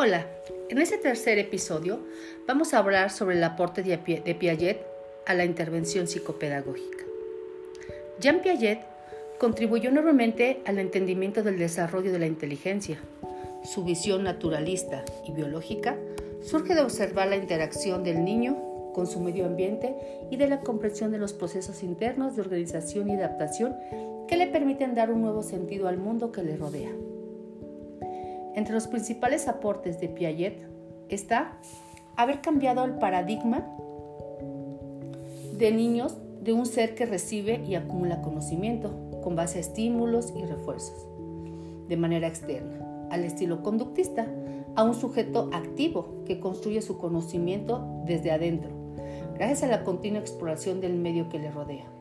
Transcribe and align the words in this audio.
Hola, 0.00 0.28
en 0.68 0.78
este 0.78 0.96
tercer 0.96 1.40
episodio 1.40 1.98
vamos 2.46 2.72
a 2.72 2.78
hablar 2.78 3.10
sobre 3.10 3.34
el 3.34 3.42
aporte 3.42 3.82
de 3.82 3.98
Piaget 3.98 4.86
a 5.26 5.34
la 5.34 5.44
intervención 5.44 6.06
psicopedagógica. 6.06 7.04
Jean 8.20 8.40
Piaget 8.40 8.78
contribuyó 9.40 9.88
enormemente 9.88 10.60
al 10.66 10.78
entendimiento 10.78 11.42
del 11.42 11.58
desarrollo 11.58 12.12
de 12.12 12.20
la 12.20 12.28
inteligencia. 12.28 13.00
Su 13.64 13.82
visión 13.82 14.22
naturalista 14.22 15.04
y 15.26 15.32
biológica 15.32 15.96
surge 16.42 16.76
de 16.76 16.82
observar 16.82 17.26
la 17.26 17.36
interacción 17.36 18.04
del 18.04 18.24
niño 18.24 18.92
con 18.94 19.08
su 19.08 19.18
medio 19.18 19.46
ambiente 19.46 19.96
y 20.30 20.36
de 20.36 20.46
la 20.46 20.60
comprensión 20.60 21.10
de 21.10 21.18
los 21.18 21.32
procesos 21.32 21.82
internos 21.82 22.36
de 22.36 22.42
organización 22.42 23.10
y 23.10 23.14
adaptación 23.14 23.74
que 24.28 24.36
le 24.36 24.46
permiten 24.46 24.94
dar 24.94 25.10
un 25.10 25.22
nuevo 25.22 25.42
sentido 25.42 25.88
al 25.88 25.98
mundo 25.98 26.30
que 26.30 26.44
le 26.44 26.56
rodea. 26.56 26.92
Entre 28.58 28.74
los 28.74 28.88
principales 28.88 29.46
aportes 29.46 30.00
de 30.00 30.08
Piaget 30.08 30.66
está 31.08 31.58
haber 32.16 32.40
cambiado 32.40 32.84
el 32.84 32.94
paradigma 32.94 33.64
de 35.56 35.70
niños 35.70 36.16
de 36.42 36.54
un 36.54 36.66
ser 36.66 36.96
que 36.96 37.06
recibe 37.06 37.62
y 37.64 37.76
acumula 37.76 38.20
conocimiento 38.20 38.90
con 39.22 39.36
base 39.36 39.58
a 39.58 39.60
estímulos 39.60 40.34
y 40.36 40.44
refuerzos 40.44 41.06
de 41.86 41.96
manera 41.96 42.26
externa, 42.26 43.06
al 43.12 43.22
estilo 43.22 43.62
conductista, 43.62 44.26
a 44.74 44.82
un 44.82 44.94
sujeto 44.96 45.50
activo 45.52 46.24
que 46.26 46.40
construye 46.40 46.82
su 46.82 46.98
conocimiento 46.98 48.02
desde 48.06 48.32
adentro, 48.32 48.70
gracias 49.36 49.62
a 49.62 49.68
la 49.68 49.84
continua 49.84 50.18
exploración 50.18 50.80
del 50.80 50.94
medio 50.94 51.28
que 51.28 51.38
le 51.38 51.52
rodea 51.52 51.97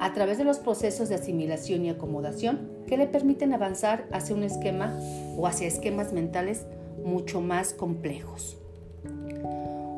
a 0.00 0.12
través 0.12 0.38
de 0.38 0.44
los 0.44 0.58
procesos 0.58 1.08
de 1.08 1.16
asimilación 1.16 1.84
y 1.84 1.90
acomodación 1.90 2.70
que 2.86 2.96
le 2.96 3.06
permiten 3.06 3.52
avanzar 3.52 4.06
hacia 4.12 4.34
un 4.34 4.42
esquema 4.42 4.98
o 5.36 5.46
hacia 5.46 5.66
esquemas 5.66 6.12
mentales 6.12 6.66
mucho 7.04 7.40
más 7.40 7.72
complejos. 7.74 8.58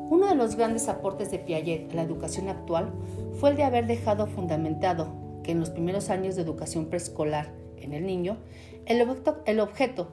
Uno 0.09 0.27
de 0.27 0.35
los 0.35 0.55
grandes 0.55 0.89
aportes 0.89 1.31
de 1.31 1.39
Piaget 1.39 1.91
a 1.91 1.95
la 1.95 2.01
educación 2.01 2.49
actual 2.49 2.91
fue 3.39 3.51
el 3.51 3.55
de 3.55 3.63
haber 3.63 3.87
dejado 3.87 4.27
fundamentado 4.27 5.13
que 5.43 5.51
en 5.51 5.59
los 5.59 5.69
primeros 5.69 6.09
años 6.09 6.35
de 6.35 6.41
educación 6.41 6.87
preescolar 6.87 7.51
en 7.77 7.93
el 7.93 8.05
niño, 8.05 8.37
el 8.85 9.01
objeto, 9.01 9.41
el 9.45 9.59
objeto 9.59 10.09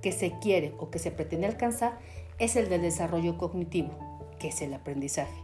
que 0.00 0.12
se 0.12 0.38
quiere 0.40 0.74
o 0.78 0.90
que 0.90 0.98
se 0.98 1.10
pretende 1.10 1.46
alcanzar 1.46 1.98
es 2.38 2.56
el 2.56 2.68
del 2.68 2.82
desarrollo 2.82 3.38
cognitivo, 3.38 3.90
que 4.38 4.48
es 4.48 4.62
el 4.62 4.74
aprendizaje 4.74 5.42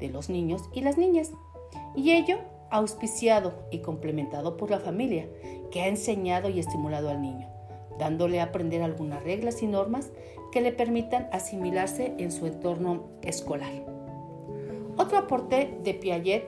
de 0.00 0.08
los 0.08 0.28
niños 0.28 0.62
y 0.72 0.80
las 0.82 0.98
niñas. 0.98 1.32
Y 1.94 2.12
ello 2.12 2.38
auspiciado 2.70 3.54
y 3.70 3.78
complementado 3.78 4.56
por 4.56 4.70
la 4.70 4.80
familia, 4.80 5.28
que 5.70 5.82
ha 5.82 5.88
enseñado 5.88 6.48
y 6.48 6.58
estimulado 6.58 7.10
al 7.10 7.20
niño, 7.20 7.48
dándole 7.98 8.40
a 8.40 8.44
aprender 8.44 8.82
algunas 8.82 9.22
reglas 9.22 9.62
y 9.62 9.66
normas 9.66 10.10
que 10.52 10.60
le 10.60 10.72
permitan 10.72 11.28
asimilarse 11.32 12.14
en 12.18 12.32
su 12.32 12.46
entorno 12.46 13.04
escolar. 13.22 13.72
Otro 14.96 15.18
aporte 15.18 15.78
de 15.82 15.94
Piaget, 15.94 16.44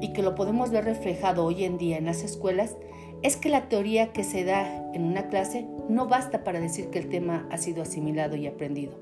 y 0.00 0.12
que 0.12 0.22
lo 0.22 0.34
podemos 0.34 0.70
ver 0.70 0.84
reflejado 0.84 1.44
hoy 1.44 1.64
en 1.64 1.78
día 1.78 1.96
en 1.96 2.04
las 2.04 2.22
escuelas, 2.22 2.76
es 3.22 3.38
que 3.38 3.48
la 3.48 3.68
teoría 3.70 4.12
que 4.12 4.22
se 4.22 4.44
da 4.44 4.92
en 4.92 5.04
una 5.04 5.28
clase 5.28 5.66
no 5.88 6.06
basta 6.08 6.44
para 6.44 6.60
decir 6.60 6.90
que 6.90 6.98
el 6.98 7.08
tema 7.08 7.48
ha 7.50 7.56
sido 7.56 7.82
asimilado 7.82 8.36
y 8.36 8.46
aprendido, 8.46 8.98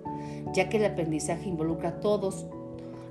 ya 0.52 0.69
que 0.69 0.77
el 0.77 0.84
aprendizaje 0.84 1.48
involucra 1.48 1.89
a 1.89 2.00
todos, 2.00 2.46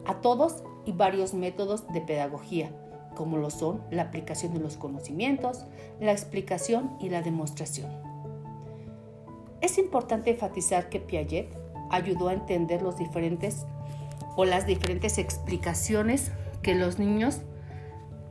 a 0.05 0.21
todos 0.21 0.63
y 0.85 0.93
varios 0.93 1.33
métodos 1.33 1.85
de 1.91 1.99
pedagogía, 1.99 2.71
como 3.15 3.37
lo 3.37 3.49
son 3.49 3.81
la 3.91 4.03
aplicación 4.03 4.53
de 4.53 4.59
los 4.59 4.77
conocimientos, 4.77 5.65
la 5.99 6.11
explicación 6.11 6.91
y 6.99 7.09
la 7.09 7.21
demostración. 7.21 7.89
Es 9.61 9.77
importante 9.77 10.31
enfatizar 10.31 10.89
que 10.89 10.99
Piaget 10.99 11.55
ayudó 11.89 12.29
a 12.29 12.33
entender 12.33 12.81
los 12.81 12.97
diferentes 12.97 13.65
o 14.35 14.45
las 14.45 14.65
diferentes 14.65 15.17
explicaciones 15.17 16.31
que 16.61 16.75
los 16.75 16.99
niños 16.99 17.41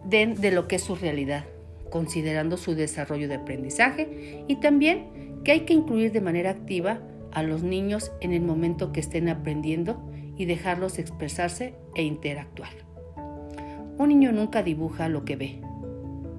den 0.04 0.34
de 0.34 0.50
lo 0.50 0.66
que 0.66 0.76
es 0.76 0.82
su 0.82 0.96
realidad, 0.96 1.44
considerando 1.90 2.56
su 2.56 2.74
desarrollo 2.74 3.28
de 3.28 3.36
aprendizaje 3.36 4.44
y 4.48 4.56
también 4.56 5.42
que 5.44 5.52
hay 5.52 5.60
que 5.60 5.74
incluir 5.74 6.12
de 6.12 6.20
manera 6.20 6.50
activa 6.50 7.00
a 7.32 7.42
los 7.42 7.62
niños 7.62 8.12
en 8.20 8.32
el 8.32 8.42
momento 8.42 8.92
que 8.92 9.00
estén 9.00 9.28
aprendiendo 9.28 10.00
y 10.36 10.46
dejarlos 10.46 10.98
expresarse 10.98 11.74
e 11.94 12.02
interactuar. 12.02 12.89
Un 14.00 14.08
niño 14.08 14.32
nunca 14.32 14.62
dibuja 14.62 15.10
lo 15.10 15.26
que 15.26 15.36
ve, 15.36 15.60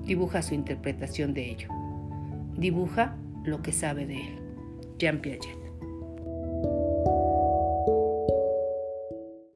dibuja 0.04 0.42
su 0.42 0.56
interpretación 0.56 1.36
de 1.36 1.52
ello, 1.52 1.68
dibuja 2.58 3.16
lo 3.44 3.62
que 3.62 3.72
sabe 3.72 4.08
de 4.08 4.16
él. 4.16 4.40
Jean 4.98 5.22
Piaget. 5.22 5.61